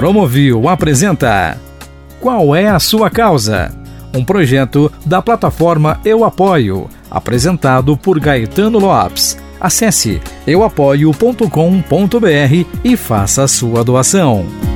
[0.00, 1.58] Promovil apresenta
[2.22, 3.70] Qual é a sua causa?
[4.16, 9.36] Um projeto da plataforma Eu Apoio, apresentado por Gaetano Lopes.
[9.60, 11.44] Acesse euapoio.com.br
[12.82, 14.69] e faça a sua doação.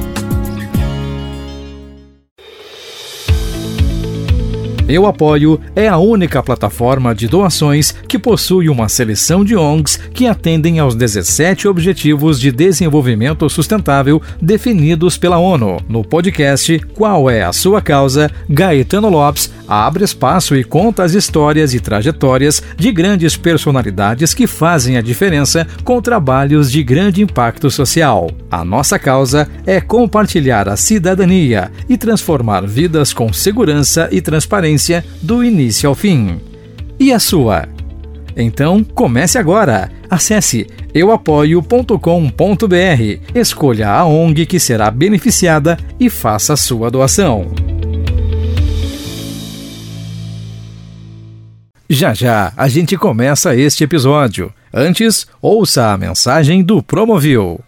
[4.87, 10.27] Eu Apoio é a única plataforma de doações que possui uma seleção de ONGs que
[10.27, 15.79] atendem aos 17 Objetivos de Desenvolvimento Sustentável definidos pela ONU.
[15.89, 18.31] No podcast Qual é a Sua Causa?
[18.47, 24.99] Gaetano Lopes abre espaço e conta as histórias e trajetórias de grandes personalidades que fazem
[24.99, 28.31] a diferença com trabalhos de grande impacto social.
[28.51, 34.74] A nossa causa é compartilhar a cidadania e transformar vidas com segurança e transparência
[35.23, 36.41] do início ao fim.
[36.99, 37.69] E a sua?
[38.37, 39.91] Então, comece agora.
[40.11, 41.99] Acesse euapoio.com.br,
[43.35, 47.53] escolha a ONG que será beneficiada e faça a sua doação.
[51.89, 54.53] Já já a gente começa este episódio.
[54.73, 57.61] Antes, ouça a mensagem do Promovil.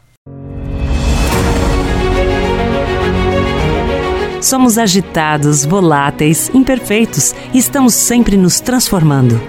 [4.47, 9.41] Somos agitados, voláteis, imperfeitos e estamos sempre nos transformando.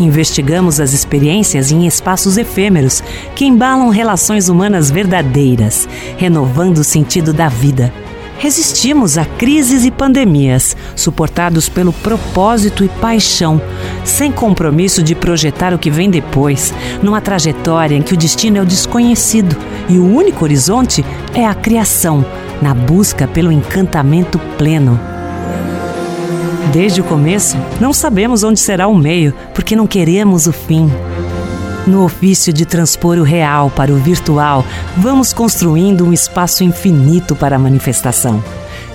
[0.00, 3.00] Investigamos as experiências em espaços efêmeros
[3.36, 7.94] que embalam relações humanas verdadeiras, renovando o sentido da vida.
[8.38, 13.62] Resistimos a crises e pandemias, suportados pelo propósito e paixão,
[14.04, 18.62] sem compromisso de projetar o que vem depois, numa trajetória em que o destino é
[18.62, 19.56] o desconhecido
[19.88, 21.04] e o único horizonte
[21.34, 22.26] é a criação
[22.60, 24.98] na busca pelo encantamento pleno.
[26.72, 30.90] Desde o começo, não sabemos onde será o meio, porque não queremos o fim.
[31.86, 34.64] No ofício de transpor o real para o virtual,
[34.96, 38.42] vamos construindo um espaço infinito para a manifestação.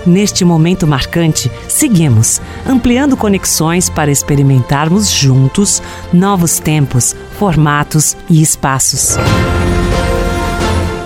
[0.06, 5.82] Neste momento marcante, seguimos, ampliando conexões para experimentarmos juntos
[6.14, 9.18] novos tempos, formatos e espaços.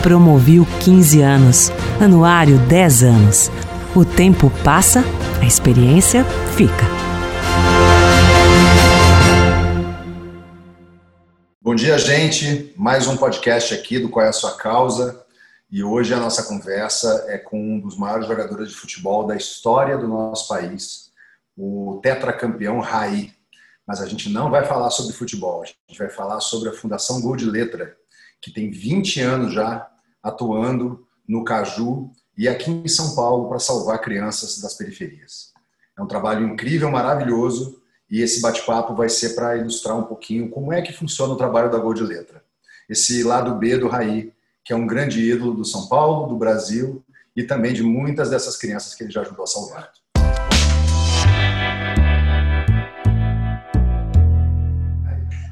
[0.02, 3.52] Promoviu 15 anos, anuário 10 anos.
[3.94, 5.04] O tempo passa,
[5.42, 6.24] a experiência
[6.56, 6.86] fica.
[11.62, 12.74] Bom dia, gente.
[12.78, 15.22] Mais um podcast aqui do Qual é a Sua Causa.
[15.70, 19.98] E hoje a nossa conversa é com um dos maiores jogadores de futebol da história
[19.98, 21.12] do nosso país,
[21.58, 23.34] o tetracampeão Raí.
[23.86, 27.20] Mas a gente não vai falar sobre futebol, a gente vai falar sobre a Fundação
[27.20, 27.98] Gol de Letra,
[28.42, 29.90] que tem 20 anos já
[30.22, 35.52] atuando no Caju e aqui em São Paulo para salvar crianças das periferias.
[35.98, 40.74] É um trabalho incrível, maravilhoso e esse bate-papo vai ser para ilustrar um pouquinho como
[40.74, 42.44] é que funciona o trabalho da Gol de Letra.
[42.90, 44.34] Esse lado B do Raí,
[44.64, 47.04] que é um grande ídolo do São Paulo, do Brasil
[47.36, 49.92] e também de muitas dessas crianças que ele já ajudou a salvar.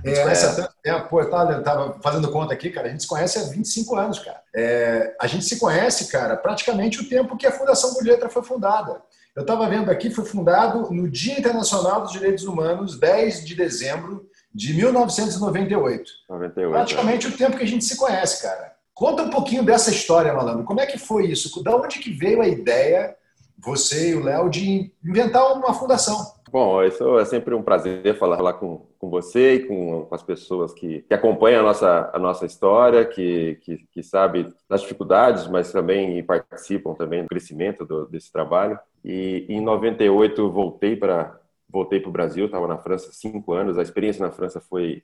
[0.07, 2.91] A gente conhece há tanto tempo, pô, eu tava, tava, fazendo conta aqui, cara, a
[2.91, 4.41] gente se conhece há 25 anos, cara.
[4.55, 9.01] É, a gente se conhece, cara, praticamente o tempo que a Fundação Letra foi fundada.
[9.35, 14.27] Eu estava vendo aqui, foi fundado no Dia Internacional dos Direitos Humanos, 10 de dezembro
[14.53, 16.11] de 1998.
[16.27, 17.29] 98, praticamente é.
[17.29, 18.73] o tempo que a gente se conhece, cara.
[18.95, 20.63] Conta um pouquinho dessa história, Malandro.
[20.63, 21.63] Como é que foi isso?
[21.63, 23.15] Da onde que veio a ideia,
[23.59, 26.33] você e o Léo, de inventar uma fundação?
[26.49, 30.23] Bom, isso é sempre um prazer falar lá com, com você e com, com as
[30.23, 35.47] pessoas que, que, acompanham a nossa, a nossa história, que, que, que sabem das dificuldades,
[35.47, 38.79] mas também participam também do crescimento do, desse trabalho.
[39.03, 41.37] E em 98 voltei para
[41.69, 43.77] voltei para o Brasil, estava na França cinco anos.
[43.77, 45.03] A experiência na França foi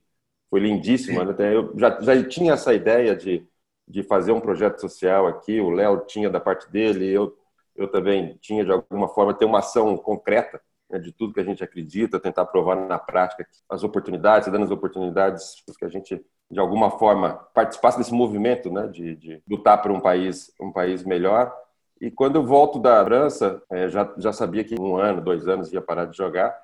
[0.50, 1.26] foi lindíssima.
[1.26, 1.56] Né?
[1.56, 3.46] Eu já, já tinha essa ideia de,
[3.88, 5.60] de fazer um projeto social aqui.
[5.60, 7.38] O Léo tinha da parte dele, eu
[7.76, 11.44] eu também tinha de alguma forma ter uma ação concreta né, de tudo que a
[11.44, 16.60] gente acredita, tentar provar na prática as oportunidades, dando as oportunidades que a gente de
[16.60, 21.54] alguma forma participasse desse movimento, né, de, de lutar por um país, um país melhor.
[22.00, 25.72] E quando eu volto da França, é, já já sabia que um ano, dois anos
[25.72, 26.56] ia parar de jogar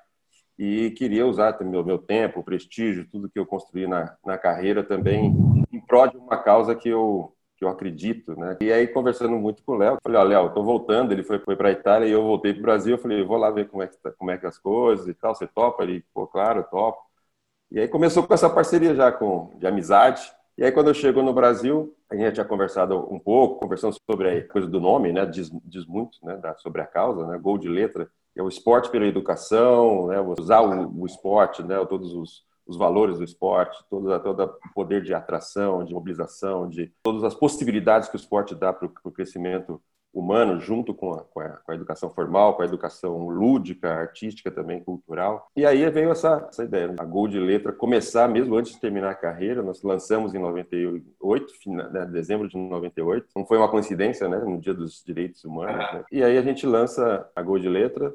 [0.58, 4.84] e queria usar meu meu tempo, o prestígio, tudo que eu construí na, na carreira
[4.84, 5.34] também
[5.72, 8.56] em prol de uma causa que eu que eu acredito, né?
[8.60, 11.54] E aí, conversando muito com o Léo, falei, ó, Léo, tô voltando, ele foi, foi
[11.54, 13.82] para a Itália e eu voltei para o Brasil, eu falei, vou lá ver como
[13.82, 15.82] é, que tá, como é que as coisas e tal, você topa?
[15.82, 16.98] Ele, pô, claro, topo.
[17.70, 20.22] E aí começou com essa parceria já com, de amizade,
[20.60, 23.96] e aí, quando eu chego no Brasil, a gente já tinha conversado um pouco, conversando
[24.10, 25.24] sobre a coisa do nome, né?
[25.24, 26.36] Diz, diz muito, né?
[26.36, 27.38] Da, sobre a causa, né?
[27.38, 30.20] Gol de letra, é o esporte pela educação, né?
[30.20, 31.82] Usar o, o esporte, né?
[31.86, 36.92] Todos os, os valores do esporte, todo, todo o poder de atração, de mobilização, de
[37.02, 39.82] todas as possibilidades que o esporte dá para o crescimento
[40.12, 44.50] humano junto com a, com a, com, a, educação formal, com a educação lúdica, artística
[44.50, 45.48] também, cultural.
[45.56, 46.96] E aí veio essa, essa ideia, né?
[46.98, 49.62] a Gol de Letra começar mesmo antes de terminar a carreira.
[49.62, 53.26] Nós lançamos em 98, né, dezembro de 98.
[53.36, 54.38] Não foi uma coincidência, né?
[54.38, 55.76] No Dia dos Direitos Humanos.
[55.76, 56.04] Né?
[56.12, 58.12] E aí a gente lança a Gol de Letra,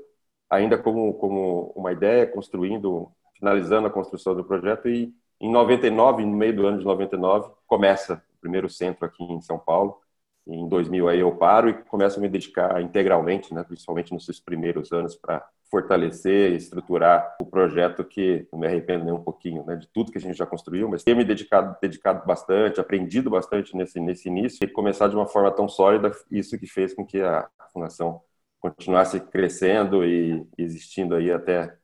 [0.49, 3.09] ainda como, como uma ideia, construindo,
[3.45, 4.89] finalizando a construção do projeto.
[4.89, 9.39] E em 99, no meio do ano de 99, começa o primeiro centro aqui em
[9.41, 9.99] São Paulo.
[10.47, 14.39] Em 2000 aí eu paro e começo a me dedicar integralmente, né, principalmente nos seus
[14.39, 19.65] primeiros anos, para fortalecer e estruturar o projeto que não me arrependo nem um pouquinho,
[19.65, 23.31] né, de tudo que a gente já construiu, mas ter me dedicado, dedicado bastante, aprendido
[23.31, 27.03] bastante nesse nesse início e começar de uma forma tão sólida, isso que fez com
[27.03, 28.21] que a fundação
[28.59, 31.75] continuasse crescendo e existindo aí até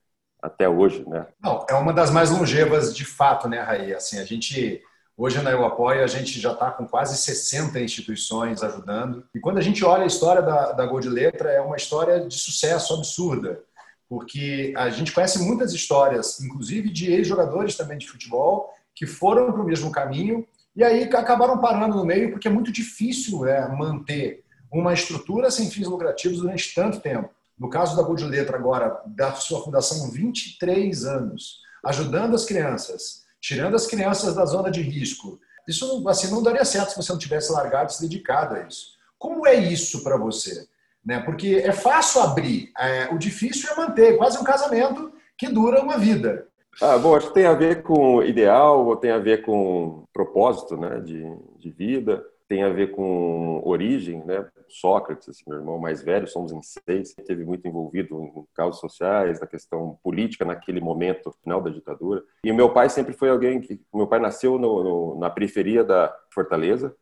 [0.42, 1.26] até hoje, né?
[1.40, 3.94] Não, é uma das mais longevas de fato, né, Raí?
[3.94, 4.82] Assim, a gente
[5.14, 9.24] Hoje na Eu Apoio a gente já está com quase 60 instituições ajudando.
[9.34, 12.26] E quando a gente olha a história da, da Gol de Letra, é uma história
[12.26, 13.60] de sucesso absurda.
[14.08, 19.60] Porque a gente conhece muitas histórias, inclusive de ex-jogadores também de futebol, que foram para
[19.60, 24.42] o mesmo caminho e aí acabaram parando no meio, porque é muito difícil é, manter
[24.72, 27.28] uma estrutura sem fins lucrativos durante tanto tempo.
[27.62, 33.22] No caso da Gol de Letra, agora, da sua fundação, 23 anos, ajudando as crianças
[33.42, 35.38] tirando as crianças da zona de risco.
[35.66, 38.92] Isso assim, não daria certo se você não tivesse largado e se dedicado a isso.
[39.18, 40.66] Como é isso para você?
[41.04, 41.18] Né?
[41.20, 45.98] Porque é fácil abrir, é, o difícil é manter, quase um casamento que dura uma
[45.98, 46.46] vida.
[46.80, 51.00] Ah, bom, acho que tem a ver com ideal, tem a ver com propósito né,
[51.00, 51.22] de,
[51.58, 54.46] de vida tem a ver com origem, né?
[54.68, 59.40] Sócrates, assim, meu irmão mais velho, somos em seis, teve muito envolvido em causas sociais,
[59.40, 62.22] na questão política naquele momento final da ditadura.
[62.44, 66.14] E meu pai sempre foi alguém que, meu pai nasceu no, no, na periferia da
[66.28, 66.94] Fortaleza,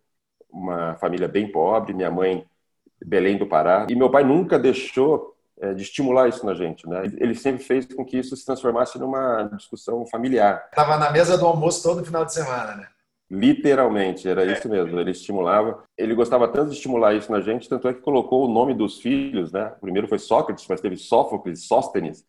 [0.49, 2.47] uma família bem pobre, minha mãe
[3.05, 7.03] Belém do Pará, e meu pai nunca deixou é, de estimular isso na gente, né?
[7.17, 10.71] Ele sempre fez com que isso se transformasse numa discussão familiar.
[10.71, 12.87] Tava na mesa do almoço todo final de semana, né?
[13.31, 14.99] Literalmente, era isso mesmo.
[14.99, 15.85] Ele estimulava.
[15.97, 19.01] Ele gostava tanto de estimular isso na gente, tanto é que colocou o nome dos
[19.01, 19.73] filhos, né?
[19.79, 22.27] O primeiro foi Sócrates, mas teve Sófocles, Sóstenes.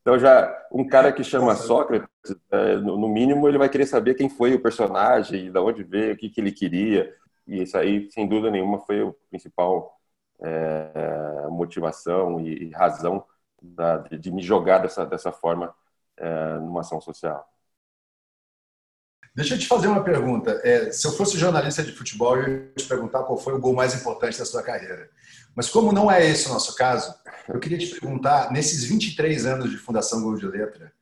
[0.00, 2.08] Então já um cara que chama Sócrates,
[2.50, 6.16] é, no mínimo ele vai querer saber quem foi o personagem, de onde veio, o
[6.16, 7.14] que, que ele queria.
[7.46, 9.98] E isso aí, sem dúvida nenhuma, foi o principal
[10.40, 13.24] é, motivação e, razão
[13.60, 15.74] da, de, de, me jogar dessa, dessa forma
[16.16, 17.46] é, numa ação social.
[19.34, 20.60] Deixa eu te fazer uma pergunta.
[20.64, 23.72] É, se eu fosse jornalista de futebol, eu ia te perguntar qual foi o gol
[23.72, 25.08] mais importante da sua carreira.
[25.54, 27.14] Mas como não é esse o nosso caso,
[27.48, 30.92] eu queria te perguntar, nesses 23 anos de Fundação Gol de Letra,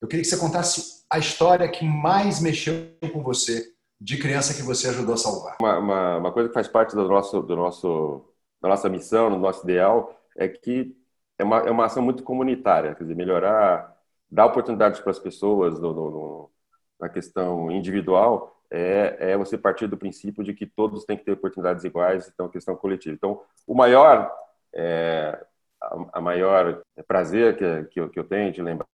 [0.00, 2.74] eu queria que você contasse a história que mais mexeu
[3.12, 5.56] com você, de criança que você ajudou a salvar.
[5.60, 8.24] Uma, uma, uma coisa que faz parte do nosso, do nosso,
[8.62, 10.96] da nossa missão, do nosso ideal, é que
[11.38, 13.96] é uma, é uma ação muito comunitária, quer dizer, melhorar,
[14.30, 16.50] dar oportunidades para as pessoas no, no
[17.00, 21.32] na questão individual é, é você partir do princípio de que todos têm que ter
[21.32, 23.14] oportunidades iguais, então a questão coletiva.
[23.14, 24.32] Então, o maior,
[24.74, 25.44] é,
[25.82, 28.86] a, a, maior prazer que, que, eu, que eu tenho de lembrar,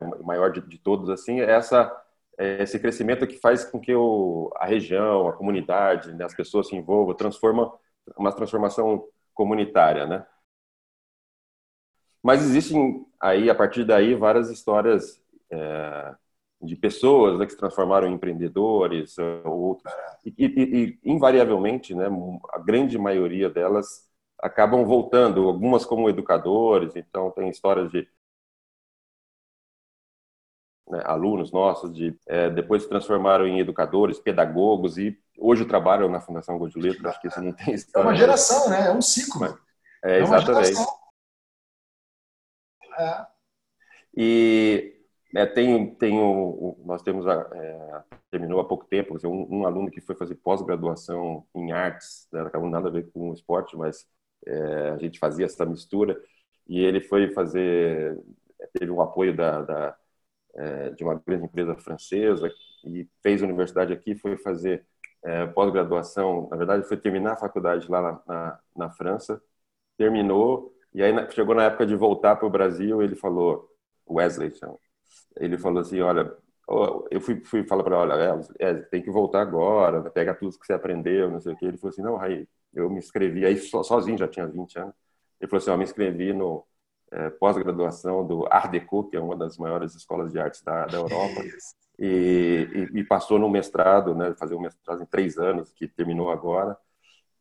[0.00, 1.92] o maior de, de todos, assim, é essa
[2.38, 6.68] é esse crescimento que faz com que o, a região, a comunidade, né, as pessoas
[6.68, 7.72] se envolvam, transforma
[8.16, 10.26] uma transformação comunitária, né?
[12.22, 16.14] Mas existem aí, a partir daí, várias histórias é,
[16.60, 19.92] de pessoas né, que se transformaram em empreendedores ou outros.
[20.24, 22.06] E, e, e, invariavelmente né
[22.52, 24.06] a grande maioria delas
[24.40, 28.08] acabam voltando algumas como educadores então tem histórias de
[30.88, 36.20] né, alunos nossos de é, depois se transformaram em educadores pedagogos e hoje trabalham na
[36.20, 39.58] Fundação Godileta acho que isso não tem história é uma geração né é um ciclo.
[40.02, 40.78] É, exatamente.
[42.98, 43.26] é.
[44.16, 44.95] e
[45.36, 49.90] é, tem, tem o, nós temos, a, é, terminou há pouco tempo, um, um aluno
[49.90, 54.06] que foi fazer pós-graduação em artes, né, acabou nada a ver com o esporte, mas
[54.46, 56.18] é, a gente fazia essa mistura,
[56.66, 58.18] e ele foi fazer,
[58.72, 59.96] teve um apoio da, da
[60.54, 62.50] é, de uma grande empresa francesa,
[62.84, 64.86] e fez universidade aqui, foi fazer
[65.22, 69.42] é, pós-graduação, na verdade foi terminar a faculdade lá na, na, na França,
[69.98, 73.70] terminou, e aí chegou na época de voltar para o Brasil, ele falou,
[74.08, 74.50] Wesley,
[75.36, 76.32] ele falou assim, olha,
[77.10, 80.66] eu fui, fui falar para ele, olha, é, tem que voltar agora, pegar tudo que
[80.66, 81.64] você aprendeu, não sei o que.
[81.64, 84.94] Ele falou assim, não, Raí, eu me inscrevi, aí sozinho, já tinha 20 anos.
[85.40, 86.64] Ele falou assim, eu me inscrevi no
[87.12, 90.96] é, pós-graduação do Art Deco, que é uma das maiores escolas de artes da, da
[90.96, 91.42] Europa,
[91.98, 96.30] e, e, e, passou no mestrado, né, fazer um mestrado em três anos, que terminou
[96.30, 96.76] agora.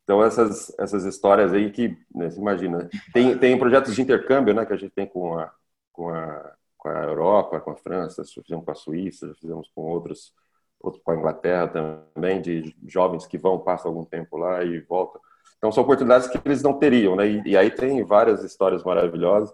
[0.04, 4.66] Então, essas, essas histórias aí que, né, você imagina, tem, tem projetos de intercâmbio, né,
[4.66, 5.52] que a gente tem com a,
[5.92, 6.54] com a,
[6.86, 10.32] com a Europa, com a França, fizemos com a Suíça, fizemos com outros,
[10.80, 15.20] outros com a Inglaterra também, de jovens que vão, passam algum tempo lá e voltam.
[15.58, 19.52] Então, são oportunidades que eles não teriam, né, e, e aí tem várias histórias maravilhosas,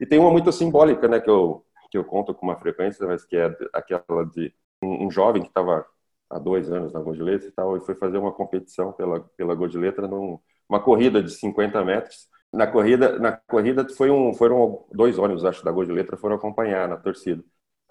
[0.00, 3.22] e tem uma muito simbólica, né, que eu, que eu conto com uma frequência, mas
[3.22, 5.84] que é aquela de um, um jovem que estava
[6.30, 10.08] há dois anos na Letra e tal, e foi fazer uma competição pela, pela Letra
[10.08, 12.31] numa corrida de 50 metros.
[12.52, 16.36] Na corrida, na corrida foi um, foram dois ônibus, acho, da Gol de Letra foram
[16.36, 17.42] acompanhar na torcida.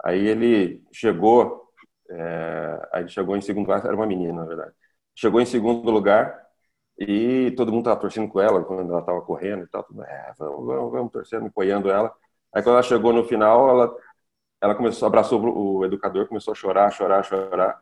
[0.04, 1.68] Aí ele chegou,
[2.10, 4.72] é, aí chegou em segundo lugar, era uma menina, na verdade.
[5.14, 6.40] Chegou em segundo lugar
[6.98, 9.82] e todo mundo estava torcendo com ela quando ela estava correndo e tal.
[9.84, 12.12] Tudo, é, vamos, vamos, vamos torcendo, apoiando ela.
[12.54, 13.96] Aí quando ela chegou no final, ela,
[14.60, 17.80] ela começou, abraçou o educador, começou a chorar, chorar, chorar.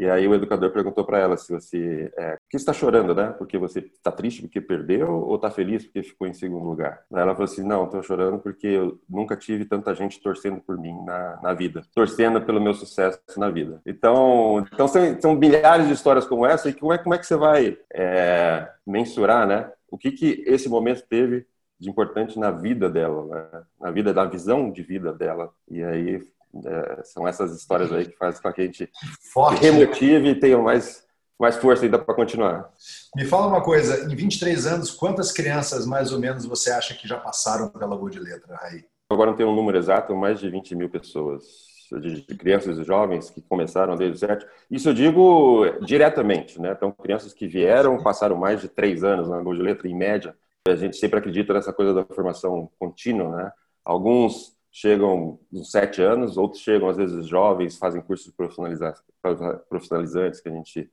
[0.00, 3.34] E aí o educador perguntou para ela se você, é, que está chorando, né?
[3.36, 7.02] Porque você está triste porque perdeu ou está feliz porque ficou em segundo lugar?
[7.12, 10.96] Ela falou assim, não, estou chorando porque eu nunca tive tanta gente torcendo por mim
[11.04, 13.82] na, na vida, torcendo pelo meu sucesso na vida.
[13.84, 17.36] Então, então são, são de histórias como essa e como é, como é que você
[17.36, 19.70] vai é, mensurar, né?
[19.90, 21.44] O que que esse momento teve
[21.78, 23.62] de importante na vida dela, né?
[23.78, 25.52] na vida da visão de vida dela.
[25.70, 26.22] E aí
[26.64, 28.90] é, são essas histórias aí que fazem com que a gente
[29.32, 29.60] Forte.
[29.60, 31.04] remotive e tenha mais,
[31.38, 32.70] mais força ainda para continuar.
[33.14, 37.06] Me fala uma coisa, em 23 anos, quantas crianças mais ou menos você acha que
[37.06, 38.84] já passaram pela Boa de Letra, Raí?
[39.10, 43.30] Agora não tenho um número exato, mais de 20 mil pessoas de crianças e jovens
[43.30, 44.46] que começaram desde o certo.
[44.70, 46.72] Isso eu digo diretamente, né?
[46.76, 50.36] Então, crianças que vieram, passaram mais de três anos na Gol de Letra, em média.
[50.68, 53.52] A gente sempre acredita nessa coisa da formação contínua, né?
[53.84, 60.52] Alguns chegam uns sete anos, outros chegam às vezes jovens, fazem cursos profissionalizantes que a
[60.52, 60.90] gente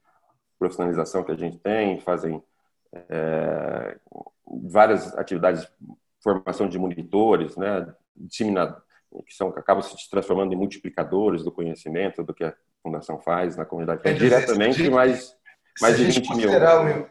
[0.57, 2.41] profissionalização que a gente tem, fazem
[3.10, 3.98] é,
[4.69, 5.67] várias atividades,
[6.24, 8.81] formação de monitores, né, disseminado,
[9.25, 13.65] que são acabam se transformando em multiplicadores do conhecimento do que a fundação faz na
[13.65, 15.36] comunidade, é, diretamente, mas
[15.79, 16.50] mais de 20 mil.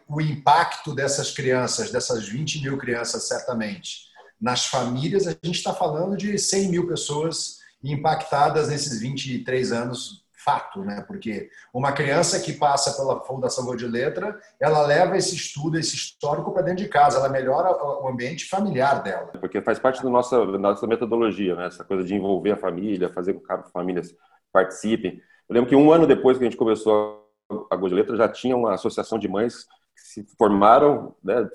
[0.09, 4.07] o, o impacto dessas crianças, dessas 20 mil crianças, certamente,
[4.39, 10.81] nas famílias, a gente está falando de 100 mil pessoas impactadas nesses 23 anos, fato,
[10.81, 11.03] né?
[11.05, 15.95] Porque uma criança que passa pela Fundação Gol de Letra, ela leva esse estudo, esse
[15.95, 17.69] histórico para dentro de casa, ela melhora
[18.01, 19.27] o ambiente familiar dela.
[19.39, 21.67] Porque faz parte da nossa, da nossa metodologia, né?
[21.67, 24.15] Essa coisa de envolver a família, fazer com que as famílias
[24.53, 25.21] participem.
[25.49, 27.27] Eu lembro que um ano depois que a gente começou
[27.69, 29.65] a Gol de Letra, já tinha uma associação de mães
[29.97, 31.49] se formaram, né,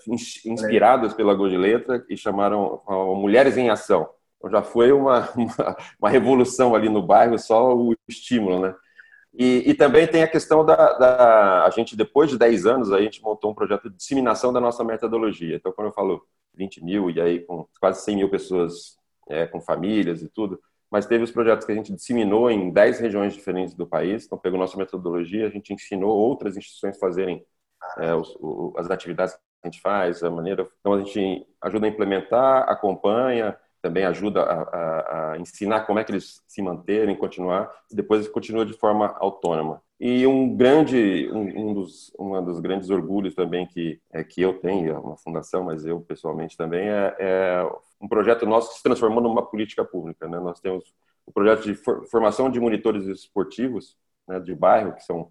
[0.45, 2.83] inspiradas pela Gol de Letra e chamaram
[3.17, 4.09] Mulheres em Ação.
[4.37, 8.75] Então já foi uma, uma, uma, revolução ali no bairro, só o estímulo, né?
[9.35, 13.01] E, e também tem a questão da, da, A gente, depois de 10 anos, a
[13.01, 15.57] gente montou um projeto de disseminação da nossa metodologia.
[15.57, 16.23] Então, quando eu falo
[16.55, 21.07] 20 mil, e aí com quase 100 mil pessoas é, com famílias e tudo, mas
[21.07, 24.27] teve os projetos que a gente disseminou em 10 regiões diferentes do país.
[24.27, 27.43] Então, pegou nossa metodologia, a gente ensinou outras instituições a fazerem
[27.99, 30.69] é, os, o, as atividades que a gente faz, a maneira.
[30.81, 36.05] Então, a gente ajuda a implementar, acompanha, também ajuda a, a, a, ensinar como é
[36.05, 39.83] que eles se manterem, continuar, e depois continua de forma autônoma.
[39.99, 44.55] E um grande, um, um dos, um dos grandes orgulhos também que, é, que eu
[44.55, 47.71] tenho, é uma fundação, mas eu pessoalmente também, é, é
[48.01, 50.29] um projeto nosso que se transformou numa política pública.
[50.29, 50.39] Né?
[50.39, 50.95] Nós temos
[51.27, 51.75] o projeto de
[52.11, 53.97] formação de monitores esportivos
[54.27, 55.31] né, de bairro, que são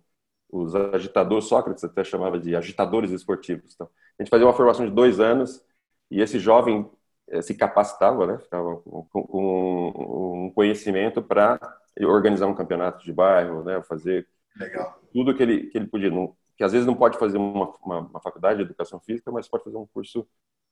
[0.51, 3.73] os agitadores, Sócrates até chamava de agitadores esportivos.
[3.73, 3.89] Então,
[4.19, 5.63] a gente fazia uma formação de dois anos
[6.09, 6.89] e esse jovem
[7.29, 8.37] eh, se capacitava, né?
[8.39, 11.59] Ficava com, com um conhecimento para
[12.01, 13.81] organizar um campeonato de bairro, né?
[13.83, 14.99] Fazer Legal.
[15.13, 17.99] tudo que ele que ele podia, não, que às vezes não pode fazer uma, uma,
[17.99, 20.27] uma, faculdade de educação física, mas pode fazer um curso,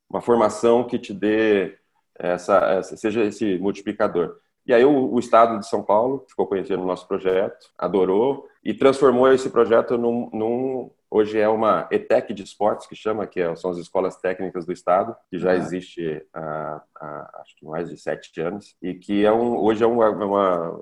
[0.10, 1.78] uma formação que te dê
[2.16, 4.40] essa, essa seja esse multiplicador.
[4.70, 8.72] E aí o, o, Estado de São Paulo ficou conhecendo o nosso projeto, adorou e
[8.72, 13.56] transformou esse projeto num, num hoje é uma ETEC de esportes que chama, que é,
[13.56, 17.98] são as escolas técnicas do Estado, que já existe há, há acho que mais de
[17.98, 20.82] sete anos e que é um, hoje é uma, uma,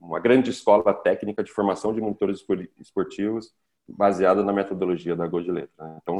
[0.00, 2.44] uma grande escola técnica de formação de monitores
[2.80, 3.52] esportivos
[3.88, 5.70] baseada na metodologia da Gol de Letra.
[5.78, 5.98] Né?
[6.02, 6.18] Então,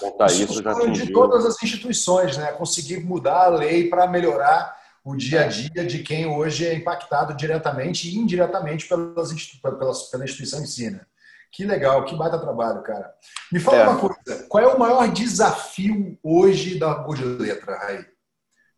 [0.00, 1.06] contar isso, isso já atingiu...
[1.06, 2.52] de todas as instituições, né?
[2.52, 7.32] Conseguir mudar a lei para melhorar o dia a dia de quem hoje é impactado
[7.36, 9.32] diretamente e indiretamente pelas,
[9.62, 10.98] pelas, pela instituição ensina.
[10.98, 11.06] Né?
[11.52, 13.14] Que legal, que baita trabalho, cara.
[13.52, 13.88] Me fala é.
[13.88, 18.04] uma coisa, qual é o maior desafio hoje da Good Letra, Raí?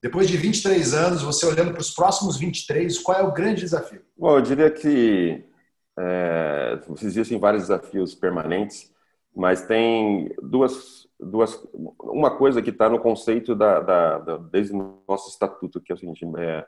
[0.02, 4.02] Depois de 23 anos, você olhando para os próximos 23, qual é o grande desafio?
[4.14, 5.42] Bom, eu diria que
[5.98, 8.92] é, existem vários desafios permanentes,
[9.38, 11.64] Mas tem duas, duas
[12.00, 15.94] uma coisa que está no conceito da, da, da, desde o nosso estatuto, que é
[15.94, 16.66] o seguinte, é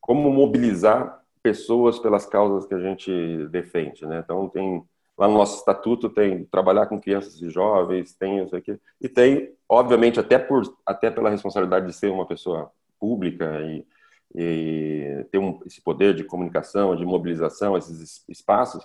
[0.00, 4.18] como mobilizar pessoas pelas causas que a gente defende, né?
[4.24, 4.82] Então tem
[5.16, 9.52] lá no nosso estatuto tem trabalhar com crianças e jovens, tem isso aqui e tem,
[9.68, 13.86] obviamente, até por até pela responsabilidade de ser uma pessoa pública e,
[14.34, 18.84] e ter um, esse poder de comunicação, de mobilização, esses espaços,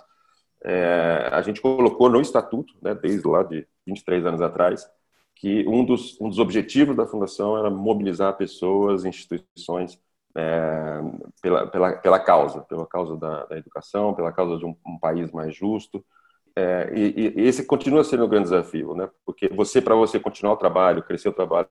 [0.64, 4.88] é, a gente colocou no estatuto, né, desde lá de 23 anos atrás,
[5.36, 9.98] que um dos, um dos objetivos da fundação era mobilizar pessoas, instituições
[10.36, 11.00] é,
[11.42, 15.30] pela, pela, pela causa, pela causa da, da educação, pela causa de um, um país
[15.32, 16.04] mais justo.
[16.56, 19.10] É, e, e, esse continua sendo um grande desafio, né?
[19.26, 21.68] Porque você, para você continuar o trabalho, crescer o trabalho,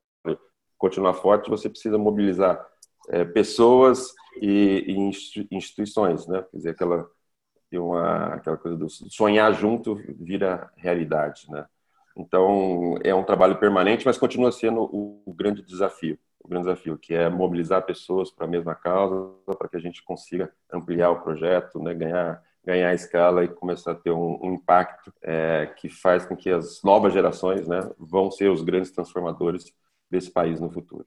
[0.77, 2.63] continuar forte, você precisa mobilizar
[3.09, 6.45] é, pessoas e, e, instituições, né?
[6.51, 7.09] Quer dizer, aquela
[7.79, 11.65] uma aquela coisa do sonhar junto vira realidade, né?
[12.15, 16.97] Então é um trabalho permanente, mas continua sendo o, o grande desafio o grande desafio,
[16.97, 21.21] que é mobilizar pessoas para a mesma causa, para que a gente consiga ampliar o
[21.21, 26.25] projeto, né, ganhar ganhar escala e começar a ter um, um impacto é, que faz
[26.25, 29.73] com que as novas gerações né, vão ser os grandes transformadores
[30.09, 31.05] desse país no futuro.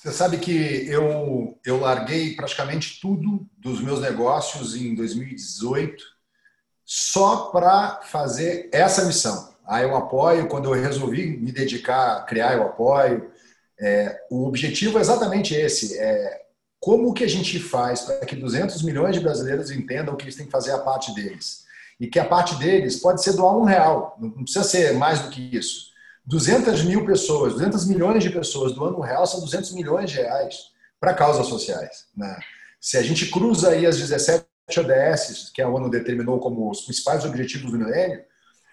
[0.00, 6.02] Você sabe que eu, eu larguei praticamente tudo dos meus negócios em 2018
[6.86, 9.52] só para fazer essa missão.
[9.66, 13.30] Aí eu apoio, quando eu resolvi me dedicar a criar, eu apoio.
[13.78, 16.46] É, o objetivo é exatamente esse: é
[16.78, 20.46] como que a gente faz para que 200 milhões de brasileiros entendam que eles têm
[20.46, 21.66] que fazer a parte deles?
[22.00, 25.28] E que a parte deles pode ser doar um real, não precisa ser mais do
[25.28, 25.89] que isso.
[26.30, 30.70] 200 mil pessoas, 200 milhões de pessoas doando um real são 200 milhões de reais
[31.00, 32.06] para causas sociais.
[32.16, 32.38] Né?
[32.80, 34.46] Se a gente cruza aí as 17
[34.78, 38.22] ODS que a ONU determinou como os principais objetivos do milênio,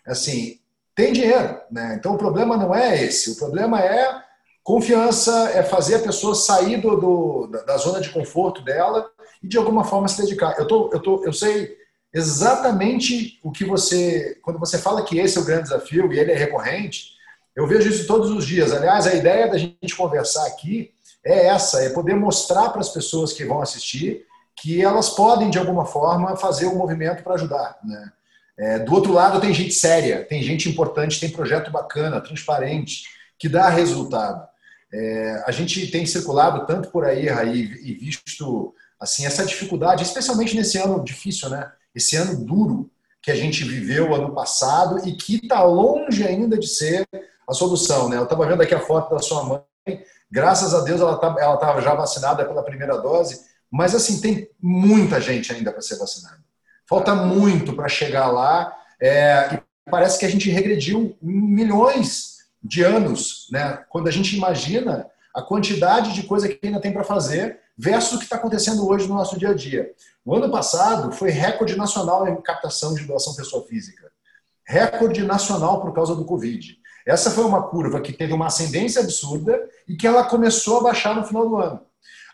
[0.06, 0.60] assim,
[0.94, 1.60] tem dinheiro.
[1.72, 1.96] Né?
[2.00, 4.28] Então o problema não é esse, o problema é
[4.68, 9.10] Confiança é fazer a pessoa sair do, do, da zona de conforto dela
[9.42, 10.60] e de alguma forma se dedicar.
[10.60, 11.74] Eu, tô, eu, tô, eu sei
[12.14, 14.38] exatamente o que você.
[14.42, 17.17] Quando você fala que esse é o grande desafio e ele é recorrente,
[17.58, 18.72] eu vejo isso todos os dias.
[18.72, 20.92] Aliás, a ideia da gente conversar aqui
[21.26, 24.24] é essa: é poder mostrar para as pessoas que vão assistir
[24.56, 27.78] que elas podem, de alguma forma, fazer um movimento para ajudar.
[27.84, 28.12] Né?
[28.60, 33.06] É, do outro lado, tem gente séria, tem gente importante, tem projeto bacana, transparente,
[33.40, 34.48] que dá resultado.
[34.94, 40.56] É, a gente tem circulado tanto por aí, Raí, e visto assim essa dificuldade, especialmente
[40.56, 41.72] nesse ano difícil, né?
[41.94, 42.90] Esse ano duro
[43.20, 47.06] que a gente viveu ano passado e que está longe ainda de ser
[47.48, 48.18] a solução, né?
[48.18, 51.58] Eu estava vendo aqui a foto da sua mãe, graças a Deus ela está ela
[51.58, 56.40] tá já vacinada pela primeira dose, mas assim tem muita gente ainda para ser vacinada.
[56.88, 63.48] Falta muito para chegar lá é, e parece que a gente regrediu milhões de anos,
[63.52, 63.84] né?
[63.90, 68.18] quando a gente imagina a quantidade de coisa que ainda tem para fazer versus o
[68.18, 69.92] que está acontecendo hoje no nosso dia a dia.
[70.26, 74.12] O ano passado foi recorde nacional em captação de doação pessoa física.
[74.66, 76.78] Recorde nacional por causa do Covid.
[77.08, 81.16] Essa foi uma curva que teve uma ascendência absurda e que ela começou a baixar
[81.16, 81.82] no final do ano.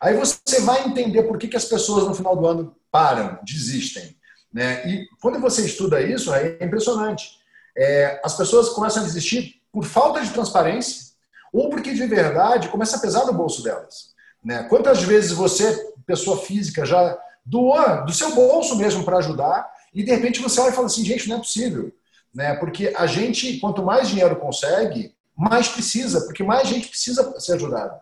[0.02, 4.18] Aí você vai entender por que, que as pessoas no final do ano param, desistem.
[4.52, 4.84] Né?
[4.90, 7.38] E quando você estuda isso, é impressionante.
[7.78, 11.14] É, as pessoas começam a desistir por falta de transparência
[11.54, 14.14] ou porque de verdade começa a pesar no bolso delas.
[14.44, 14.64] Né?
[14.64, 20.10] Quantas vezes você, pessoa física, já doa do seu bolso mesmo para ajudar e de
[20.12, 21.94] repente você olha e fala assim, gente, não é possível.
[22.34, 22.56] Né?
[22.56, 28.02] Porque a gente, quanto mais dinheiro consegue, mais precisa, porque mais gente precisa ser ajudada.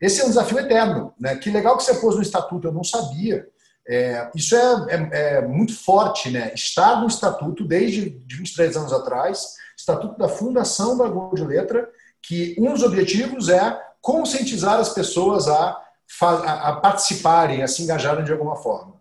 [0.00, 1.14] Esse é um desafio eterno.
[1.18, 1.36] Né?
[1.36, 3.46] Que legal que você pôs no estatuto, eu não sabia.
[3.86, 6.52] É, isso é, é, é, muito forte, né?
[6.54, 11.86] Estar no estatuto desde de 23 anos atrás, estatuto da Fundação da Gol de Letra,
[12.22, 15.82] que um dos objetivos é conscientizar as pessoas a,
[16.22, 18.94] a, a participarem, a se engajarem de alguma forma.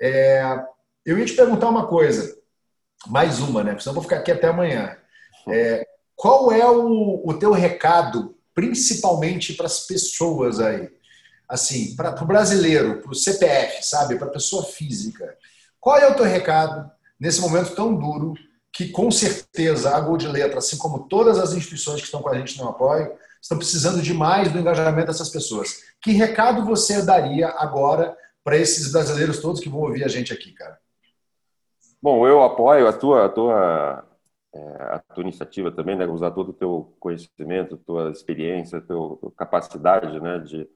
[0.00, 0.64] É,
[1.04, 2.36] eu ia te perguntar uma coisa,
[3.06, 3.70] mais uma, né?
[3.70, 4.96] Porque senão vou ficar aqui até amanhã.
[5.48, 10.88] É, qual é o, o teu recado, principalmente para as pessoas aí?
[11.52, 15.36] assim, para o brasileiro, para o CPF, sabe, para a pessoa física,
[15.78, 18.32] qual é o teu recado nesse momento tão duro
[18.72, 22.30] que com certeza a Gol de Letra, assim como todas as instituições que estão com
[22.30, 25.82] a gente no apoio, estão precisando demais do engajamento dessas pessoas.
[26.00, 30.52] Que recado você daria agora para esses brasileiros todos que vão ouvir a gente aqui,
[30.52, 30.78] cara?
[32.02, 34.04] Bom, eu apoio a tua, a tua,
[34.52, 34.58] é,
[34.94, 36.04] a tua iniciativa também, né?
[36.06, 40.38] Usar todo o teu conhecimento, tua experiência, tua capacidade, né?
[40.40, 40.68] De,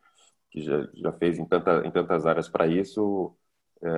[0.51, 3.37] que já, já fez em, tanta, em tantas áreas para isso,
[3.83, 3.89] é,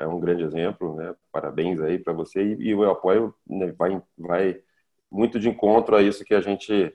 [0.00, 1.14] é, é, um grande exemplo, né?
[1.32, 4.62] Parabéns aí para você e, e, o apoio né, vai, vai
[5.10, 6.94] muito de encontro a isso que a gente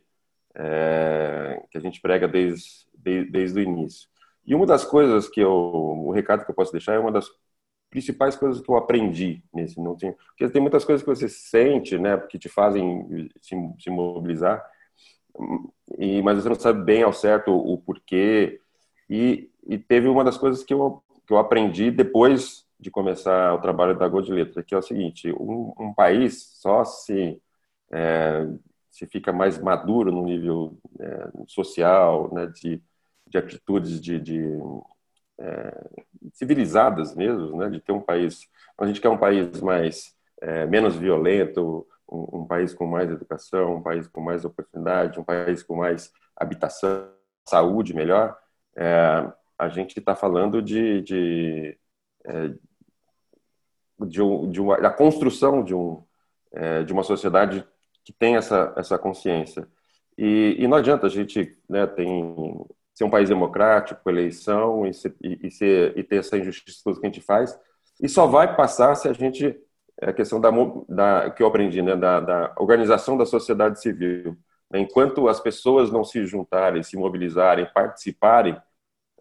[0.55, 4.09] é, que a gente prega desde, desde, desde o início.
[4.45, 7.29] E uma das coisas que eu, o recado que eu posso deixar é uma das
[7.91, 11.97] principais coisas que eu aprendi nesse não tem, porque tem muitas coisas que você sente,
[11.99, 14.65] né, que te fazem se, se mobilizar,
[15.99, 18.59] e mas você não sabe bem ao certo o, porquê.
[19.09, 23.61] E, e teve uma das coisas que eu que eu aprendi depois de começar o
[23.61, 27.41] trabalho da Gold Letra, que é o seguinte: um, um país só se
[27.91, 28.47] é,
[28.89, 32.81] se fica mais maduro no nível é, social, né, de,
[33.27, 34.41] de atitudes de, de
[35.39, 35.89] é,
[36.33, 38.47] civilizadas mesmo, né, de ter um país.
[38.77, 43.75] A gente quer um país mais é, menos violento, um, um, país com mais educação,
[43.75, 47.09] um país com mais oportunidade, um país com mais habitação,
[47.47, 48.37] saúde melhor.
[48.75, 51.77] É, a gente está falando de, de,
[52.25, 52.53] é,
[54.07, 56.03] de, um, de uma, da construção de, um,
[56.51, 57.65] é, de uma sociedade
[58.03, 59.67] que tem essa, essa consciência.
[60.17, 62.35] E, e não adianta a gente né, tem,
[63.01, 67.09] ser um país democrático, eleição e, ser, e, ser, e ter essa injustiça que a
[67.09, 67.59] gente faz,
[67.99, 69.59] e só vai passar se a gente
[69.99, 70.49] é a questão da,
[70.89, 74.35] da que eu aprendi, né, da, da organização da sociedade civil.
[74.73, 78.59] Enquanto as pessoas não se juntarem, se mobilizarem, participarem,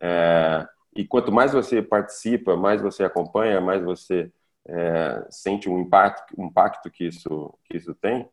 [0.01, 0.67] é,
[0.97, 4.33] e quanto mais você participa, mais você acompanha, mais você
[4.67, 8.29] é, sente um impacto, um impacto que isso que isso tem.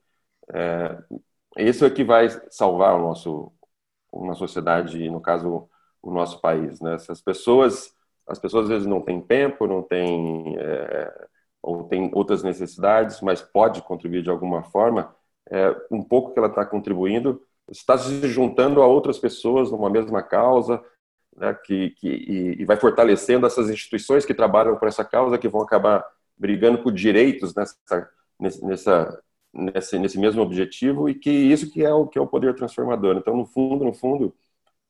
[0.54, 0.98] É,
[1.58, 3.52] isso é que vai salvar o nosso
[4.17, 5.69] uma sociedade, no caso
[6.01, 6.80] o nosso país.
[6.80, 6.95] Né?
[6.95, 7.93] Essas pessoas,
[8.27, 11.27] as pessoas às vezes não têm tempo, não têm é,
[11.62, 15.13] ou tem outras necessidades, mas pode contribuir de alguma forma.
[15.49, 20.21] É, um pouco que ela está contribuindo, está se juntando a outras pessoas numa mesma
[20.21, 20.82] causa,
[21.36, 22.08] né, que, que
[22.60, 26.06] e, vai fortalecendo essas instituições que trabalham por essa causa, que vão acabar
[26.38, 29.23] brigando por direitos nessa, nessa,
[29.54, 33.18] nesse, nesse mesmo objetivo e que isso que é o que é o poder transformador.
[33.18, 34.36] Então, no fundo, no fundo,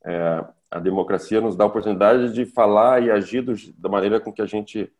[0.05, 4.31] é, a democracia nos dá a oportunidade de falar e agir do, da maneira com
[4.31, 4.91] que a gente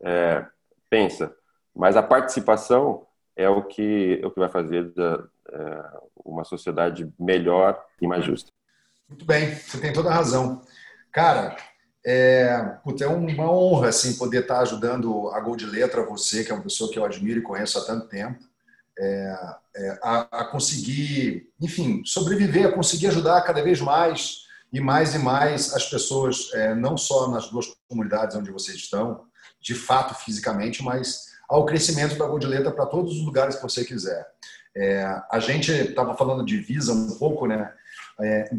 [0.00, 0.44] é,
[0.90, 1.34] pensa,
[1.74, 5.84] mas a participação é o que, é o que vai fazer da, é,
[6.24, 8.50] uma sociedade melhor e mais justa.
[9.08, 10.62] Muito bem, você tem toda a razão.
[11.12, 11.56] Cara,
[12.04, 16.62] é, é uma honra assim, poder estar ajudando a Gold Letra, você, que é uma
[16.62, 18.42] pessoa que eu admiro e conheço há tanto tempo,
[18.98, 19.36] é,
[19.76, 25.18] é, a, a, conseguir, enfim, sobreviver, a conseguir ajudar cada vez mais e mais e
[25.18, 29.24] mais as pessoas, é, não só nas duas comunidades onde vocês estão,
[29.60, 33.84] de fato fisicamente, mas ao crescimento da Gold Letra para todos os lugares que você
[33.84, 34.26] quiser.
[34.74, 37.72] É, a gente estava falando de Visa um pouco, né?
[38.20, 38.50] É,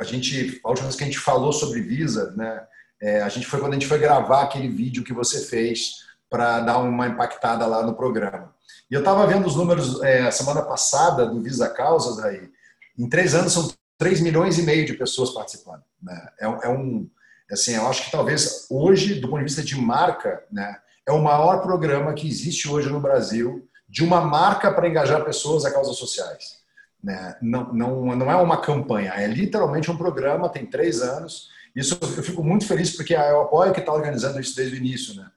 [0.00, 2.66] a gente, a última vez que a gente falou sobre Visa, né,
[3.02, 6.60] é, a gente foi quando a gente foi gravar aquele vídeo que você fez para
[6.60, 8.54] dar uma impactada lá no programa.
[8.88, 12.48] E eu estava vendo os números é, semana passada do Visa Causas aí.
[12.96, 15.82] Em três anos são 3 milhões e meio de pessoas participando.
[16.02, 16.28] Né?
[16.40, 17.06] É, é, um,
[17.50, 21.22] assim, eu acho que talvez hoje, do ponto de vista de marca, né, é o
[21.22, 25.96] maior programa que existe hoje no Brasil de uma marca para engajar pessoas a causas
[25.96, 26.60] sociais.
[27.02, 27.36] Né?
[27.42, 31.48] Não, não, não é uma campanha, é literalmente um programa, tem três anos.
[31.74, 34.78] Isso eu fico muito feliz porque é o Apoio que está organizando isso desde o
[34.78, 35.14] início.
[35.14, 35.30] Né?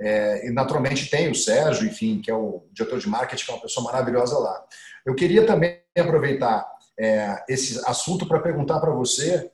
[0.00, 3.54] É, e naturalmente tem o Sérgio, enfim, que é o diretor de marketing, que é
[3.54, 4.64] uma pessoa maravilhosa lá.
[5.04, 6.66] Eu queria também aproveitar
[6.98, 9.50] é, esse assunto para perguntar para você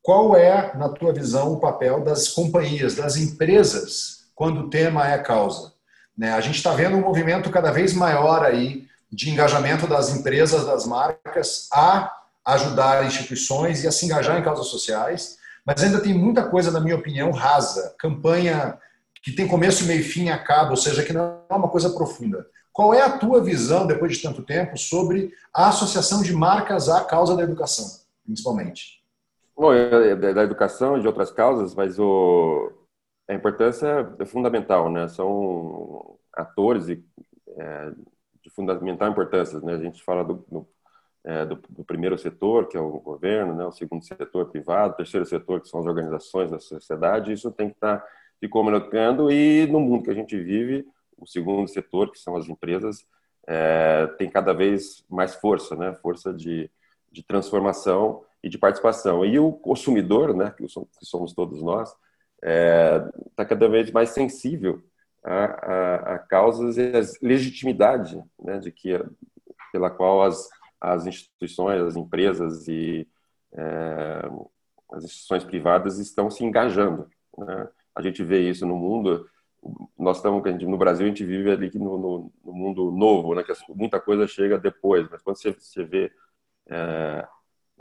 [0.00, 5.18] qual é, na tua visão, o papel das companhias, das empresas, quando o tema é
[5.18, 5.72] causa.
[6.16, 6.32] Né?
[6.32, 10.86] A gente está vendo um movimento cada vez maior aí de engajamento das empresas, das
[10.86, 12.12] marcas, a
[12.44, 16.80] ajudar instituições e a se engajar em causas sociais, mas ainda tem muita coisa, na
[16.80, 18.78] minha opinião, rasa, campanha
[19.28, 22.46] que tem começo, meio, fim e acaba, ou seja, que não é uma coisa profunda.
[22.72, 27.04] Qual é a tua visão, depois de tanto tempo, sobre a associação de marcas à
[27.04, 27.84] causa da educação,
[28.24, 29.02] principalmente?
[29.54, 32.72] Bom, é, é da educação e de outras causas, mas o,
[33.28, 35.06] a importância é fundamental, né?
[35.08, 37.04] São atores e,
[37.48, 37.90] é,
[38.42, 39.74] de fundamental importância, né?
[39.74, 40.68] A gente fala do, do,
[41.24, 43.66] é, do, do, primeiro setor, que é o governo, né?
[43.66, 47.32] O segundo setor privado, o terceiro setor, que são as organizações da sociedade.
[47.32, 48.02] Isso tem que estar
[48.38, 52.48] se comunicando e no mundo que a gente vive, o segundo setor, que são as
[52.48, 53.04] empresas,
[53.46, 55.94] é, tem cada vez mais força, né?
[55.94, 56.70] Força de,
[57.10, 59.24] de transformação e de participação.
[59.24, 60.54] E o consumidor, né?
[60.56, 60.66] Que
[61.02, 61.98] somos todos nós, está
[62.42, 64.82] é, tá cada vez mais sensível
[65.24, 68.90] a, a, a, causas e a legitimidade né, de que
[69.72, 70.48] pela qual as,
[70.80, 73.06] as instituições, as empresas e
[73.52, 74.22] é,
[74.92, 77.08] as instituições privadas estão se engajando.
[77.36, 77.68] Né?
[77.98, 79.28] A gente vê isso no mundo
[79.98, 83.42] nós estamos no Brasil a gente vive ali no, no, no mundo novo, né?
[83.42, 86.12] Que muita coisa chega depois, mas quando você, você vê
[86.68, 87.26] é,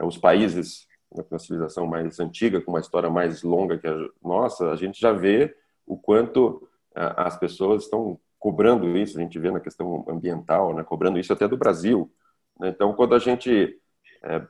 [0.01, 4.71] os países né, uma civilização mais antiga, com uma história mais longa que a nossa,
[4.71, 9.17] a gente já vê o quanto é, as pessoas estão cobrando isso.
[9.17, 10.83] A gente vê na questão ambiental, né?
[10.83, 12.11] Cobrando isso até do Brasil.
[12.59, 12.69] Né?
[12.69, 13.79] Então, quando a gente
[14.23, 14.45] é,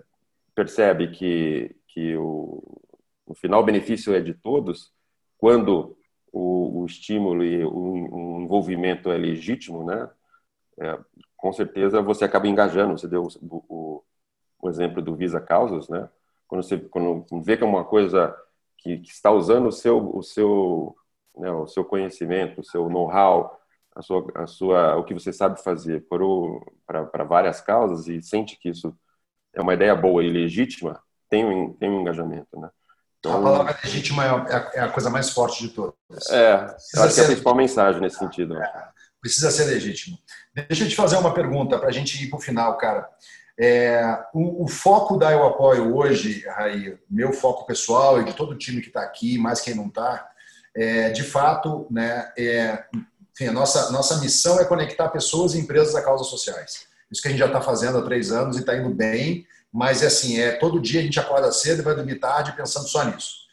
[0.56, 2.62] percebe que que o,
[3.28, 4.94] no final o benefício é de todos,
[5.38, 5.98] quando
[6.32, 10.10] o, o estímulo e o, o, envolvimento é legítimo, né?
[10.80, 11.00] É,
[11.36, 12.98] com certeza você acaba engajando.
[12.98, 14.04] Você deu o,
[14.60, 16.10] o, exemplo do Visa Causas, né?
[16.48, 18.36] Quando você quando vê que é uma coisa
[18.78, 20.96] que, que está usando o seu o seu
[21.38, 23.60] né, o seu conhecimento, o seu know-how,
[23.96, 28.70] a sua, a sua o que você sabe fazer para várias causas e sente que
[28.70, 28.96] isso
[29.54, 32.70] é uma ideia boa e legítima, tem um, tem um engajamento, né?
[33.20, 35.96] Então, a palavra legítima é a, é a coisa mais forte de todas.
[36.30, 38.62] É, eu acho que é a principal mensagem nesse sentido.
[38.62, 38.90] É,
[39.22, 40.18] precisa ser legítimo.
[40.54, 43.10] Deixa eu te fazer uma pergunta para a gente ir para o final, cara.
[43.60, 48.52] É, o, o, foco da Eu Apoio hoje, Raí, meu foco pessoal e de todo
[48.52, 50.30] o time que está aqui, mais quem não está,
[50.76, 52.84] é, de fato, né, é,
[53.34, 56.86] enfim, a nossa, nossa missão é conectar pessoas e empresas a causas sociais.
[57.12, 60.02] Isso que a gente já está fazendo há três anos e está indo bem mas
[60.02, 63.04] é assim, é todo dia a gente acorda cedo e vai dormir tarde pensando só
[63.04, 63.48] nisso.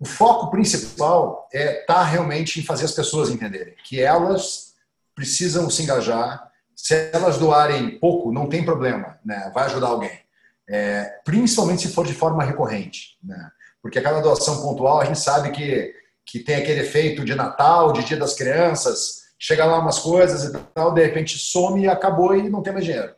[0.00, 4.74] O foco principal é estar tá realmente em fazer as pessoas entenderem que elas
[5.14, 6.48] precisam se engajar.
[6.76, 9.50] Se elas doarem pouco, não tem problema, né?
[9.52, 10.20] vai ajudar alguém.
[10.68, 13.18] É, principalmente se for de forma recorrente.
[13.22, 13.50] Né?
[13.82, 15.92] Porque aquela doação pontual, a gente sabe que,
[16.24, 20.58] que tem aquele efeito de Natal, de Dia das Crianças, chega lá umas coisas e
[20.74, 23.12] tal, de repente some e acabou e não tem mais dinheiro.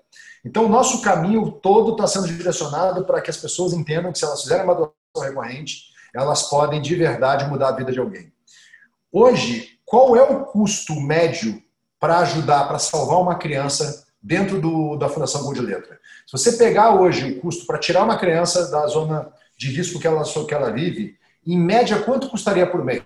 [0.45, 4.25] Então, o nosso caminho todo está sendo direcionado para que as pessoas entendam que se
[4.25, 4.95] elas fizerem uma doação
[5.29, 8.33] recorrente, elas podem de verdade mudar a vida de alguém.
[9.13, 11.63] Hoje, qual é o custo médio
[11.99, 15.99] para ajudar, para salvar uma criança dentro do, da Fundação Gol de Letra?
[16.27, 20.07] Se você pegar hoje o custo para tirar uma criança da zona de risco que
[20.07, 23.05] ela, que ela vive, em média, quanto custaria por mês?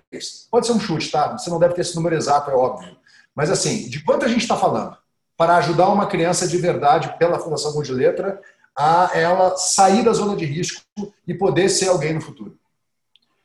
[0.51, 1.37] Pode ser um chute, tá?
[1.37, 2.95] Você não deve ter esse número exato, é óbvio.
[3.33, 4.97] Mas assim, de quanto a gente está falando?
[5.37, 8.41] Para ajudar uma criança de verdade pela Fundação Gol de Letra
[8.77, 10.83] a ela sair da zona de risco
[11.27, 12.57] e poder ser alguém no futuro.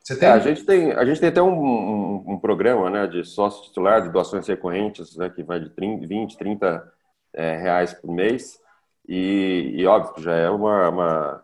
[0.03, 0.27] Você tem?
[0.27, 3.63] É, a, gente tem a gente tem até um, um, um, programa né, de sócio
[3.63, 6.93] titular de doações recorrentes, né, que vai de 30, 20, 30
[7.33, 8.59] é, reais por mês.
[9.07, 11.43] E, e óbvio já é uma, uma,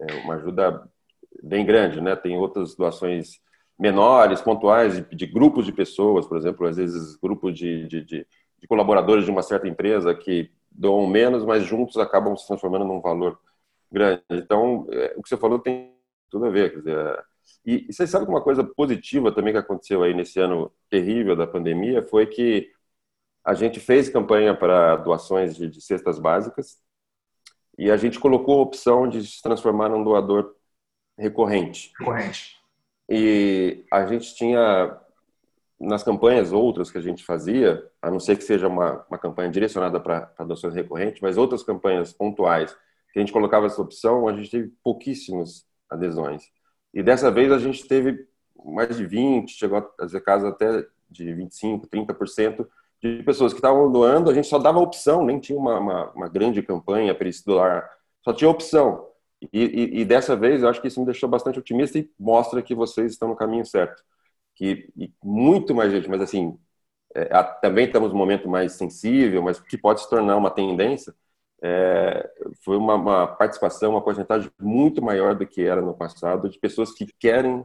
[0.00, 0.88] é uma ajuda
[1.42, 2.00] bem grande.
[2.00, 2.14] Né?
[2.16, 3.40] Tem outras doações
[3.78, 8.26] menores, pontuais, de, de grupos de pessoas, por exemplo, às vezes grupos de, de, de
[8.60, 13.00] de colaboradores de uma certa empresa que doam menos, mas juntos acabam se transformando num
[13.00, 13.38] valor
[13.90, 14.22] grande.
[14.30, 15.92] Então, é, o que você falou tem
[16.30, 16.70] tudo a ver.
[16.72, 17.22] Quer dizer, é,
[17.64, 21.34] e, e você sabe que uma coisa positiva também que aconteceu aí nesse ano terrível
[21.34, 22.70] da pandemia foi que
[23.44, 26.78] a gente fez campanha para doações de, de cestas básicas
[27.78, 30.54] e a gente colocou a opção de se transformar num doador
[31.16, 31.92] recorrente.
[31.98, 32.58] Recorrente.
[33.08, 35.00] E a gente tinha
[35.80, 39.50] nas campanhas outras que a gente fazia, a não ser que seja uma, uma campanha
[39.50, 42.76] direcionada para adoções recorrentes, mas outras campanhas pontuais
[43.12, 46.42] que a gente colocava essa opção, a gente teve pouquíssimas adesões.
[46.92, 48.26] E dessa vez a gente teve
[48.64, 52.66] mais de 20, chegou a fazer casos até de 25, 30%
[53.00, 56.28] de pessoas que estavam doando, a gente só dava opção, nem tinha uma, uma, uma
[56.28, 57.88] grande campanha para esse doar,
[58.24, 59.06] só tinha opção.
[59.52, 62.60] E, e, e, dessa vez eu acho que isso me deixou bastante otimista e mostra
[62.60, 64.02] que vocês estão no caminho certo
[64.58, 64.90] que
[65.22, 66.58] muito mais gente, mas assim,
[67.14, 71.14] é, também estamos num momento mais sensível, mas que pode se tornar uma tendência,
[71.62, 72.28] é,
[72.64, 76.92] foi uma, uma, participação, uma porcentagem muito maior do que era no passado, de pessoas
[76.92, 77.62] que querem,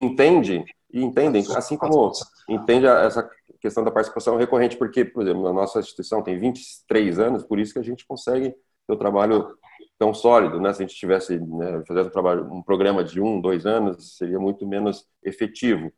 [0.00, 2.12] entendem e entendem, assim como
[2.48, 3.28] entende essa
[3.60, 7.72] questão da participação recorrente, porque, por exemplo, a nossa instituição tem 23 anos, por isso
[7.72, 8.50] que a gente consegue
[8.86, 9.56] ter o trabalho
[9.98, 10.72] tão sólido, né?
[10.72, 14.38] Se a gente tivesse né, fazendo um trabalho, um programa de um, dois anos, seria
[14.38, 15.92] muito menos efetivo.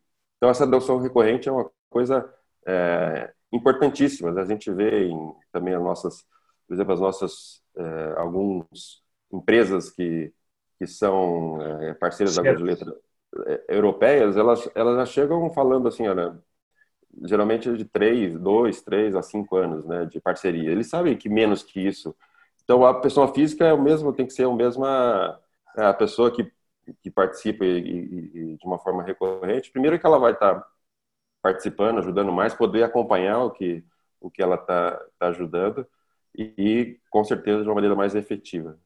[0.44, 2.30] Então, essa adoção recorrente é uma coisa
[2.66, 4.30] é, importantíssima.
[4.38, 6.26] A gente vê em, também as nossas,
[6.68, 9.00] por exemplo, as nossas é, algumas
[9.33, 10.30] empresas que,
[10.78, 12.59] que são é, parceiras certo.
[12.59, 12.94] da Letra
[13.46, 16.38] é, europeias, elas, elas já chegam falando assim, olha,
[17.22, 20.70] geralmente de três, dois, três a cinco anos né, de parceria.
[20.70, 22.14] Eles sabem que menos que isso.
[22.64, 25.40] Então, a pessoa física é o mesmo, tem que ser a mesma
[25.74, 26.52] é, a pessoa que
[27.03, 30.66] que participa e, e, de uma forma recorrente, primeiro que ela vai estar tá
[31.42, 33.85] participando, ajudando mais, poder acompanhar o que
[34.25, 35.87] o que ela está tá ajudando
[36.37, 38.79] e, e, com certeza de uma maneira mais efetiva.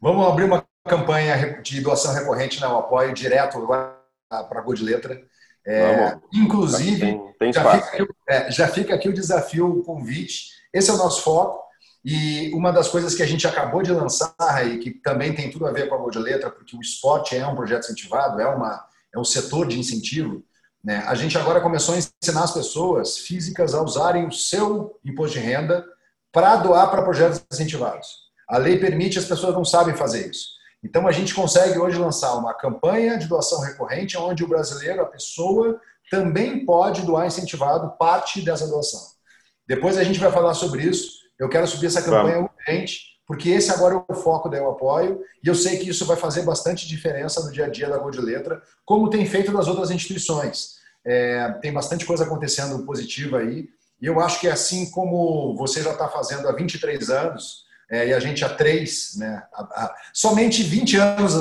[0.00, 4.00] Vamos abrir uma campanha de doação recorrente, o apoio direto para
[4.30, 5.22] a Gol de Letra.
[5.66, 10.50] É, inclusive, tem, tem já, fica aqui, é, já fica aqui o desafio, o convite.
[10.72, 11.65] Esse é o nosso foco.
[12.08, 15.66] E uma das coisas que a gente acabou de lançar, e que também tem tudo
[15.66, 18.46] a ver com a Gol de Letra, porque o esporte é um projeto incentivado, é,
[18.46, 20.44] uma, é um setor de incentivo,
[20.84, 21.02] né?
[21.08, 25.44] a gente agora começou a ensinar as pessoas físicas a usarem o seu imposto de
[25.44, 25.84] renda
[26.30, 28.06] para doar para projetos incentivados.
[28.48, 30.50] A lei permite, as pessoas não sabem fazer isso.
[30.84, 35.06] Então a gente consegue hoje lançar uma campanha de doação recorrente, onde o brasileiro, a
[35.06, 39.00] pessoa, também pode doar incentivado parte dessa doação.
[39.66, 41.25] Depois a gente vai falar sobre isso.
[41.38, 42.50] Eu quero subir essa campanha Vamos.
[42.66, 46.06] urgente, porque esse agora é o foco da Eu Apoio, e eu sei que isso
[46.06, 49.52] vai fazer bastante diferença no dia a dia da Gol de Letra, como tem feito
[49.52, 50.76] das outras instituições.
[51.04, 53.68] É, tem bastante coisa acontecendo positiva aí,
[54.00, 58.14] e eu acho que assim como você já está fazendo há 23 anos, é, e
[58.14, 59.44] a gente há três, né,
[60.12, 61.34] somente 20 anos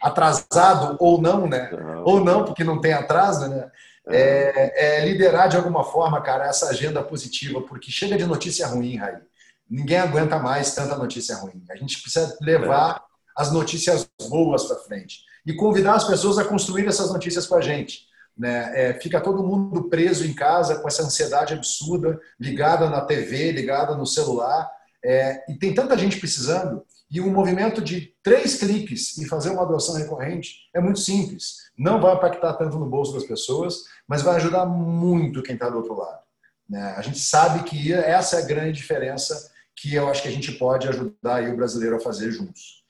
[0.00, 1.70] atrasado ou não, né,
[2.04, 3.70] ou não, porque não tem atraso, né,
[4.08, 8.96] é, é, liderar de alguma forma, cara, essa agenda positiva, porque chega de notícia ruim,
[8.96, 9.29] Raí
[9.70, 11.62] ninguém aguenta mais tanta notícia ruim.
[11.70, 13.02] A gente precisa levar
[13.36, 17.60] as notícias boas para frente e convidar as pessoas a construir essas notícias com a
[17.60, 18.10] gente.
[18.36, 18.72] Né?
[18.74, 23.94] É, fica todo mundo preso em casa com essa ansiedade absurda, ligada na TV, ligada
[23.94, 24.70] no celular,
[25.04, 26.84] é, e tem tanta gente precisando.
[27.10, 31.70] E um movimento de três cliques e fazer uma doação recorrente é muito simples.
[31.76, 35.78] Não vai impactar tanto no bolso das pessoas, mas vai ajudar muito quem está do
[35.78, 36.20] outro lado.
[36.68, 36.94] Né?
[36.96, 40.52] A gente sabe que essa é a grande diferença que eu acho que a gente
[40.52, 42.80] pode ajudar o brasileiro a fazer juntos.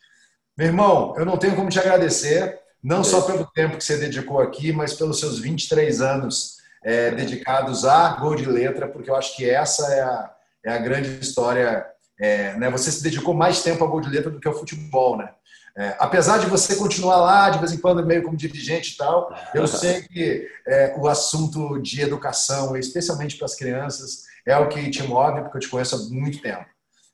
[0.57, 4.41] Meu irmão, eu não tenho como te agradecer, não só pelo tempo que você dedicou
[4.41, 9.37] aqui, mas pelos seus 23 anos é, dedicados a Gol de Letra, porque eu acho
[9.37, 11.87] que essa é a, é a grande história.
[12.19, 12.71] É, né?
[12.71, 15.31] Você se dedicou mais tempo a Gol de Letra do que ao futebol, né?
[15.77, 19.35] É, apesar de você continuar lá, de vez em quando, meio como dirigente e tal,
[19.55, 24.91] eu sei que é, o assunto de educação, especialmente para as crianças, é o que
[24.91, 26.67] te move, porque eu te conheço há muito tempo.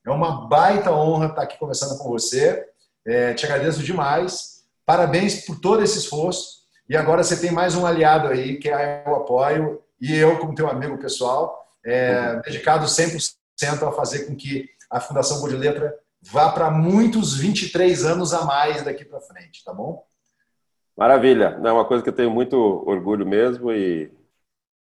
[0.06, 2.64] É uma baita honra estar aqui conversando com você.
[3.04, 4.64] É, te agradeço demais.
[4.84, 6.64] Parabéns por todo esse esforço.
[6.88, 10.54] E agora você tem mais um aliado aí, que é o Apoio, e eu, como
[10.54, 13.34] teu amigo pessoal, é, dedicado 100%
[13.82, 18.44] a fazer com que a Fundação Boa de Letra vá para muitos 23 anos a
[18.44, 20.04] mais daqui para frente, tá bom?
[20.96, 21.60] Maravilha.
[21.62, 24.12] É uma coisa que eu tenho muito orgulho mesmo e,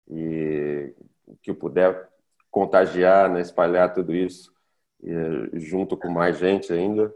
[0.08, 0.94] e
[1.42, 2.08] que eu puder
[2.56, 4.50] contagiar, né, espalhar tudo isso
[5.52, 7.12] junto com mais gente ainda,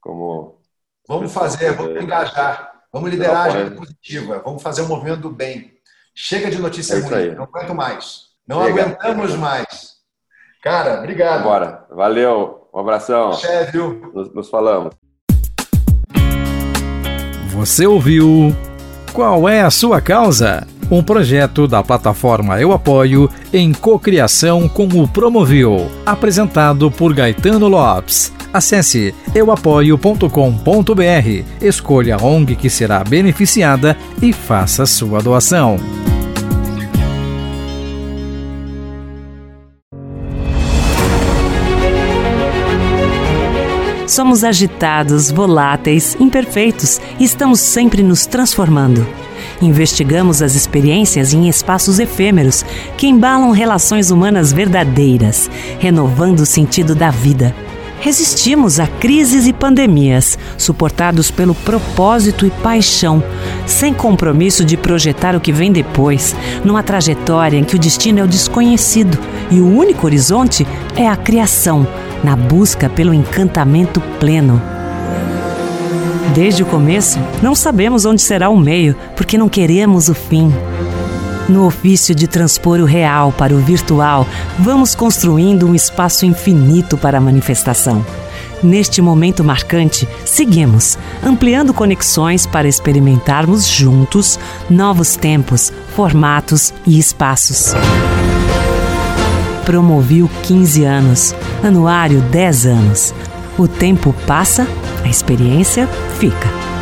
[0.00, 0.60] como
[1.08, 5.30] vamos fazer, vamos engajar, vamos liderar a agenda positiva, vamos fazer o um movimento do
[5.30, 5.74] bem.
[6.14, 7.34] Chega de notícia é ruim, aí.
[7.34, 8.82] não aguento mais, não Chega.
[8.82, 9.94] aguentamos mais.
[10.62, 11.42] Cara, obrigado.
[11.42, 13.32] Bora, valeu, um abração.
[13.32, 14.12] Chefe, viu?
[14.14, 14.94] Nos, nos falamos.
[17.50, 18.54] Você ouviu?
[19.12, 20.64] Qual é a sua causa?
[20.90, 28.32] Um projeto da plataforma Eu Apoio em cocriação com o Promovil, apresentado por Gaetano Lopes.
[28.52, 30.28] Acesse euapoio.com.br,
[31.60, 35.76] escolha a ONG que será beneficiada e faça sua doação.
[44.06, 49.23] Somos agitados, voláteis, imperfeitos e estamos sempre nos transformando.
[49.62, 52.64] Investigamos as experiências em espaços efêmeros
[52.96, 57.54] que embalam relações humanas verdadeiras, renovando o sentido da vida.
[58.00, 63.24] Resistimos a crises e pandemias, suportados pelo propósito e paixão,
[63.64, 68.22] sem compromisso de projetar o que vem depois, numa trajetória em que o destino é
[68.22, 69.18] o desconhecido
[69.50, 71.86] e o único horizonte é a criação,
[72.22, 74.73] na busca pelo encantamento pleno.
[76.32, 80.52] Desde o começo, não sabemos onde será o meio, porque não queremos o fim.
[81.48, 84.26] No ofício de transpor o real para o virtual,
[84.58, 88.04] vamos construindo um espaço infinito para a manifestação.
[88.62, 94.38] Neste momento marcante, seguimos, ampliando conexões para experimentarmos juntos
[94.70, 97.74] novos tempos, formatos e espaços.
[99.66, 103.14] Promoviu 15 anos, anuário 10 anos.
[103.56, 104.66] O tempo passa,
[105.04, 105.86] a experiência
[106.18, 106.73] fica.